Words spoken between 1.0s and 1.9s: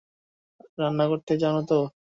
করতে জানো তো?